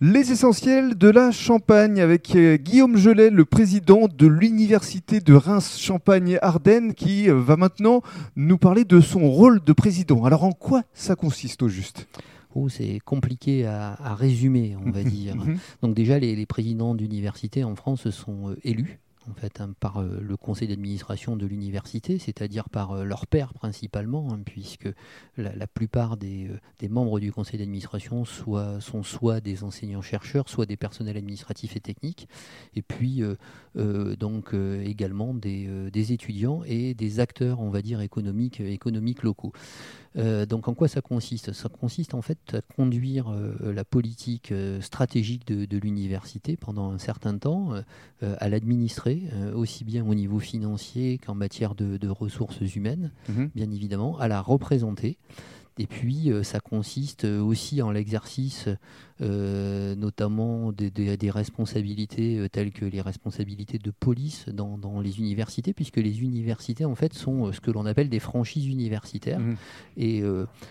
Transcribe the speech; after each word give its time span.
Les 0.00 0.30
essentiels 0.30 0.94
de 0.96 1.08
la 1.08 1.32
Champagne 1.32 2.00
avec 2.00 2.36
euh, 2.36 2.56
Guillaume 2.56 2.96
Gelet, 2.96 3.30
le 3.30 3.44
président 3.44 4.06
de 4.06 4.28
l'Université 4.28 5.18
de 5.18 5.34
Reims-Champagne-Ardennes, 5.34 6.94
qui 6.94 7.28
euh, 7.28 7.34
va 7.34 7.56
maintenant 7.56 8.02
nous 8.36 8.58
parler 8.58 8.84
de 8.84 9.00
son 9.00 9.28
rôle 9.28 9.58
de 9.64 9.72
président. 9.72 10.24
Alors 10.24 10.44
en 10.44 10.52
quoi 10.52 10.84
ça 10.94 11.16
consiste 11.16 11.64
au 11.64 11.68
juste? 11.68 12.06
Oh, 12.54 12.68
c'est 12.68 13.00
compliqué 13.04 13.66
à, 13.66 14.14
résumer, 14.14 14.76
on 14.86 14.92
va 14.92 15.02
dire. 15.02 15.34
Mhm. 15.34 15.58
Donc 15.82 15.94
déjà, 15.94 16.20
les, 16.20 16.36
les 16.36 16.46
présidents 16.46 16.94
d'université 16.94 17.64
en 17.64 17.74
France 17.74 18.08
sont 18.10 18.50
euh, 18.50 18.56
élus 18.62 19.00
en 19.30 19.34
fait, 19.34 19.60
hein, 19.60 19.74
par 19.78 19.98
euh, 19.98 20.20
le 20.20 20.36
conseil 20.36 20.68
d'administration 20.68 21.36
de 21.36 21.46
l'université, 21.46 22.18
c'est-à-dire 22.18 22.68
par 22.68 22.92
euh, 22.92 23.04
leur 23.04 23.26
père 23.26 23.52
principalement, 23.52 24.32
hein, 24.32 24.40
puisque 24.44 24.88
la, 25.36 25.66
plupart 25.66 26.16
des, 26.16 26.48
euh, 26.48 26.58
des, 26.78 26.88
membres 26.88 27.20
du 27.20 27.32
conseil 27.32 27.58
d'administration 27.58 28.24
sont 28.24 29.02
soit 29.02 29.40
des 29.40 29.64
enseignants-chercheurs, 29.64 30.48
soit 30.48 30.66
des 30.66 30.76
personnels 30.76 31.16
administratifs 31.16 31.76
et 31.76 31.80
techniques, 31.80 32.28
et 32.74 32.82
puis 32.82 33.22
donc 33.74 34.54
également 34.54 35.34
des, 35.34 36.12
étudiants 36.12 36.62
et 36.64 36.94
des 36.94 37.20
acteurs, 37.20 37.60
on 37.60 37.70
va 37.70 37.82
dire, 37.82 38.00
économiques, 38.00 38.60
locaux. 39.22 39.52
donc 40.14 40.68
en 40.68 40.74
quoi 40.74 40.88
ça 40.88 41.00
consiste? 41.00 41.52
Ça 41.52 41.68
consiste 41.68 42.14
en 42.14 42.22
fait 42.22 42.38
à 42.54 42.60
conduire 42.62 43.32
la 43.60 43.84
politique 43.84 44.52
stratégique 44.80 45.46
de 45.46 45.78
l'université 45.78 46.56
pendant 46.56 46.90
un 46.90 46.98
certain 46.98 47.36
temps, 47.38 47.72
à 48.22 48.48
l'administrer 48.48 49.17
euh, 49.32 49.54
aussi 49.54 49.84
bien 49.84 50.04
au 50.06 50.14
niveau 50.14 50.38
financier 50.38 51.18
qu'en 51.18 51.34
matière 51.34 51.74
de, 51.74 52.08
ressources 52.08 52.60
humaines, 52.74 53.12
mhm. 53.28 53.50
bien 53.54 53.70
évidemment, 53.70 54.18
à 54.18 54.28
la 54.28 54.40
représenter. 54.40 55.18
Et 55.78 55.86
puis, 55.86 56.30
euh, 56.30 56.42
ça 56.42 56.60
consiste 56.60 57.24
aussi 57.24 57.82
en 57.82 57.90
l'exercice 57.90 58.68
euh, 59.20 59.96
notamment 59.96 60.70
des, 60.70 60.90
des, 60.90 61.30
responsabilités 61.30 62.38
euh, 62.38 62.48
telles 62.48 62.70
que 62.70 62.84
les 62.84 63.00
responsabilités 63.00 63.78
de 63.78 63.90
police 63.90 64.46
dans, 64.48 64.78
dans, 64.78 65.00
les 65.00 65.18
universités, 65.18 65.72
puisque 65.72 65.96
les 65.96 66.22
universités 66.22 66.84
en 66.84 66.94
fait 66.94 67.14
sont 67.14 67.46
euh, 67.46 67.52
ce 67.52 67.60
que 67.60 67.72
l'on 67.72 67.84
appelle 67.84 68.10
des 68.10 68.20
franchises 68.20 68.68
universitaires. 68.68 69.40
Mhm. 69.40 69.56
Et 69.96 70.22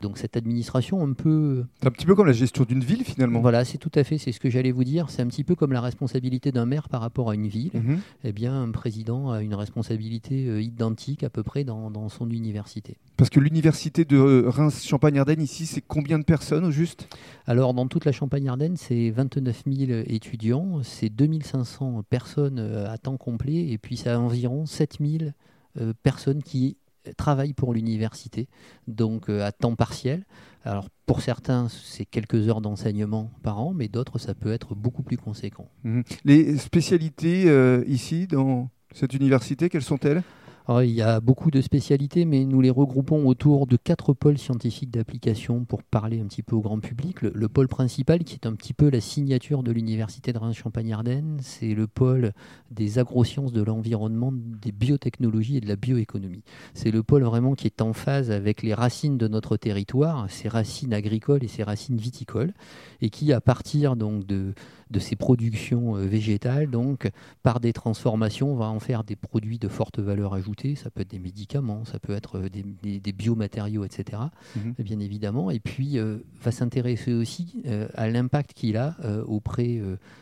donc 0.00 0.16
cette 0.16 0.38
administration 0.38 1.02
un 1.02 1.12
peu... 1.12 1.64
C'est 1.80 1.88
un 1.88 1.90
petit 1.90 2.06
peu 2.06 2.14
comme 2.14 2.26
la 2.26 2.32
gestion 2.32 2.64
d'une 2.64 2.82
ville 2.82 3.04
finalement. 3.04 3.40
Voilà, 3.40 3.66
c'est 3.66 3.76
tout 3.76 3.92
à 3.94 4.04
fait, 4.04 4.16
c'est 4.16 4.32
ce 4.32 4.40
que 4.40 4.48
j'allais 4.48 4.72
vous 4.72 4.84
dire. 4.84 5.10
C'est 5.10 5.20
un 5.20 5.26
petit 5.26 5.44
peu 5.44 5.54
comme 5.54 5.72
la 5.72 5.82
responsabilité 5.82 6.52
d'un 6.52 6.64
maire 6.64 6.88
par 6.88 7.02
rapport 7.02 7.28
à 7.28 7.34
une 7.34 7.46
ville. 7.46 7.72
Mhm. 7.74 7.98
Eh 8.24 8.32
bien, 8.32 8.62
un 8.62 8.70
président 8.70 9.30
a 9.30 9.42
une 9.42 9.54
responsabilité 9.54 10.62
identique 10.62 11.22
à 11.22 11.28
peu 11.28 11.42
près 11.42 11.64
dans, 11.64 11.90
dans 11.90 12.08
son 12.08 12.30
université. 12.30 12.96
Parce 13.18 13.28
que 13.28 13.40
l'université 13.40 14.06
de 14.06 14.46
Reims-Champagne-Ardenne 14.90 15.40
ici, 15.40 15.66
c'est 15.66 15.80
combien 15.80 16.18
de 16.18 16.24
personnes 16.24 16.64
au 16.64 16.72
juste? 16.72 17.06
Alors 17.46 17.74
dans 17.74 17.86
toute 17.86 18.04
la 18.04 18.10
Champagne 18.10 18.46
Champagne-Ardenne, 18.46 18.76
c'est 18.76 19.10
29 19.10 19.62
000 19.66 20.02
étudiants, 20.06 20.82
c'est 20.82 21.08
2500 21.08 22.02
personnes 22.10 22.58
euh, 22.58 22.90
à 22.90 22.98
temps 22.98 23.16
complet, 23.16 23.70
et 23.70 23.78
puis 23.78 23.96
c'est 23.96 24.12
environ 24.12 24.66
7 24.66 24.98
000 25.00 25.30
euh, 25.78 25.92
personnes 26.02 26.42
qui 26.42 26.76
travaillent 27.16 27.52
pour 27.52 27.72
l'université, 27.72 28.48
donc 28.88 29.28
euh, 29.28 29.44
à 29.44 29.52
temps 29.52 29.76
partiel. 29.76 30.24
Alors 30.64 30.88
pour 31.06 31.20
certains, 31.20 31.68
c'est 31.68 32.04
quelques 32.04 32.48
heures 32.48 32.60
d'enseignement 32.60 33.30
par 33.44 33.60
an, 33.60 33.72
mais 33.72 33.86
d'autres, 33.86 34.18
ça 34.18 34.34
peut 34.34 34.52
être 34.52 34.74
beaucoup 34.74 35.04
plus 35.04 35.16
conséquent. 35.16 35.68
Mhm. 35.84 36.02
Les 36.24 36.56
spécialités 36.58 37.46
ici, 37.86 38.26
dans 38.26 38.68
cette 38.92 39.14
université, 39.14 39.68
quelles 39.68 39.82
sont-elles? 39.82 40.22
Il 40.68 40.90
y 40.90 41.02
a 41.02 41.20
beaucoup 41.20 41.50
de 41.50 41.60
spécialités, 41.60 42.24
mais 42.24 42.44
nous 42.44 42.60
les 42.60 42.70
regroupons 42.70 43.26
autour 43.26 43.66
de 43.66 43.76
quatre 43.76 44.12
pôles 44.12 44.38
scientifiques 44.38 44.90
d'application 44.90 45.64
pour 45.64 45.82
parler 45.82 46.20
un 46.20 46.26
petit 46.26 46.42
peu 46.42 46.54
au 46.54 46.60
grand 46.60 46.78
public. 46.78 47.22
Le, 47.22 47.48
pôle 47.48 47.66
principal, 47.66 48.22
qui 48.22 48.34
est 48.34 48.46
un 48.46 48.54
petit 48.54 48.72
peu 48.72 48.88
la 48.88 49.00
signature 49.00 49.62
de 49.62 49.72
l'Université 49.72 50.32
de 50.32 50.38
Reims-Champagne-Ardenne, 50.38 51.38
c'est 51.42 51.74
le 51.74 51.86
pôle 51.86 52.32
des 52.70 52.98
agrosciences 52.98 53.52
de 53.52 53.62
l'environnement, 53.62 54.32
des 54.32 54.70
biotechnologies 54.70 55.56
et 55.56 55.60
de 55.60 55.68
la 55.68 55.76
bioéconomie. 55.76 56.44
C'est 56.74 56.92
le 56.92 57.02
pôle 57.02 57.24
vraiment 57.24 57.54
qui 57.54 57.66
est 57.66 57.82
en 57.82 57.92
phase 57.92 58.30
avec 58.30 58.62
les 58.62 58.74
racines 58.74 59.18
de 59.18 59.26
notre 59.26 59.56
territoire, 59.56 60.30
ses 60.30 60.48
racines 60.48 60.94
agricoles 60.94 61.42
et 61.42 61.48
ses 61.48 61.64
racines 61.64 61.98
viticoles, 61.98 62.52
et 63.00 63.10
qui, 63.10 63.32
à 63.32 63.40
partir 63.40 63.96
donc 63.96 64.26
de 64.26 64.54
de 64.90 64.98
ces 64.98 65.16
productions 65.16 65.96
euh, 65.96 66.04
végétales, 66.04 66.68
donc 66.68 67.10
par 67.42 67.60
des 67.60 67.72
transformations, 67.72 68.52
on 68.52 68.56
va 68.56 68.66
en 68.66 68.80
faire 68.80 69.04
des 69.04 69.16
produits 69.16 69.58
de 69.58 69.68
forte 69.68 70.00
valeur 70.00 70.34
ajoutée. 70.34 70.74
Ça 70.74 70.90
peut 70.90 71.02
être 71.02 71.10
des 71.10 71.18
médicaments, 71.18 71.84
ça 71.84 71.98
peut 71.98 72.12
être 72.12 72.38
euh, 72.38 72.48
des, 72.48 73.12
biomatériaux, 73.12 73.84
etc. 73.84 74.22
Mhm. 74.56 74.74
Bien 74.78 75.00
évidemment. 75.00 75.50
Et 75.50 75.60
puis 75.60 75.98
euh, 75.98 76.18
va 76.42 76.50
s'intéresser 76.50 77.12
aussi 77.12 77.62
à 77.94 78.08
l'impact 78.08 78.52
qu'il 78.54 78.76
a 78.76 78.96
auprès, 79.26 79.80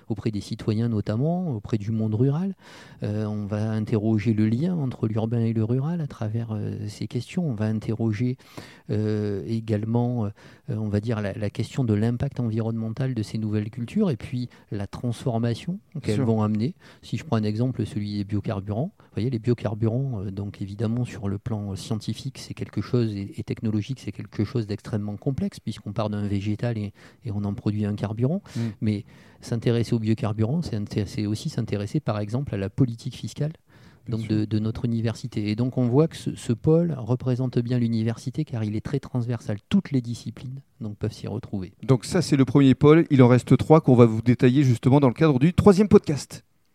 auprès 0.08 0.30
des 0.30 0.40
citoyens 0.40 0.88
notamment, 0.88 1.54
auprès 1.54 1.78
du 1.78 1.90
monde 1.90 2.14
rural. 2.14 2.54
on 3.02 3.46
va 3.46 3.70
interroger 3.70 4.34
le 4.34 4.48
lien 4.48 4.74
entre 4.74 5.06
l'urbain 5.06 5.40
et 5.40 5.52
le 5.52 5.64
rural 5.64 6.00
à 6.00 6.06
travers 6.06 6.58
ces 6.88 7.06
questions. 7.06 7.48
On 7.48 7.54
va 7.54 7.66
interroger 7.66 8.36
également, 8.88 10.30
on 10.68 10.88
va 10.88 11.00
dire, 11.00 11.20
la, 11.20 11.32
la 11.32 11.50
question 11.50 11.84
de 11.84 11.94
l'impact 11.94 12.40
environnemental 12.40 13.14
de 13.14 13.22
ces 13.22 13.38
nouvelles 13.38 13.70
cultures. 13.70 14.10
Et 14.10 14.16
puis 14.16 14.48
la 14.70 14.86
transformation 14.86 15.78
qu'elles 16.02 16.20
vont 16.20 16.42
amener. 16.42 16.74
Si 17.02 17.16
je 17.16 17.24
prends 17.24 17.36
un 17.36 17.42
exemple, 17.42 17.84
celui 17.86 18.18
des 18.18 18.24
biocarburants, 18.24 18.92
vous 18.98 19.14
voyez, 19.14 19.30
les 19.30 19.38
biocarburants, 19.38 20.22
euh, 20.22 20.30
donc 20.30 20.60
évidemment 20.60 21.04
sur 21.04 21.28
le 21.28 21.38
plan 21.38 21.74
scientifique, 21.76 22.38
c'est 22.38 22.54
quelque 22.54 22.80
chose, 22.80 23.14
et, 23.14 23.42
technologique, 23.42 24.00
c'est 24.00 24.12
quelque 24.12 24.44
chose 24.44 24.66
d'extrêmement 24.66 25.16
complexe, 25.16 25.60
puisqu'on 25.60 25.92
part 25.92 26.10
d'un 26.10 26.26
végétal 26.26 26.78
et, 26.78 26.92
on 27.30 27.44
en 27.44 27.54
produit 27.54 27.84
un 27.84 27.94
carburant. 27.94 28.42
Mm. 28.56 28.60
Mais 28.80 29.04
s'intéresser 29.40 29.94
aux 29.94 29.98
biocarburants, 29.98 30.62
c'est 30.62 31.26
aussi 31.26 31.48
s'intéresser 31.48 32.00
par 32.00 32.18
exemple 32.18 32.54
à 32.54 32.58
la 32.58 32.70
politique 32.70 33.16
fiscale 33.16 33.52
donc 34.08 34.26
de, 34.26 34.58
notre 34.58 34.84
université. 34.84 35.50
Et 35.50 35.56
donc 35.56 35.78
on 35.78 35.86
voit 35.86 36.08
que 36.08 36.16
ce, 36.16 36.52
pôle 36.52 36.94
représente 36.96 37.58
bien 37.58 37.78
l'université 37.78 38.44
car 38.44 38.64
il 38.64 38.74
est 38.74 38.80
très 38.80 38.98
transversal. 39.00 39.58
Toutes 39.68 39.90
les 39.90 40.00
disciplines 40.00 40.60
donc, 40.80 40.96
peuvent 40.96 41.12
s'y 41.12 41.28
retrouver. 41.28 41.72
Donc 41.82 42.04
ça 42.04 42.22
c'est 42.22 42.36
le 42.36 42.44
premier 42.44 42.74
pôle, 42.74 43.06
il 43.10 43.22
en 43.22 43.28
reste 43.28 43.56
trois 43.56 43.80
qu'on 43.80 43.94
va 43.94 44.06
vous 44.06 44.22
détailler 44.22 44.62
justement 44.62 45.00
dans 45.00 45.08
le 45.08 45.14
cadre 45.14 45.38
du 45.38 45.54
troisième 45.54 45.88
podcast. 45.88 46.44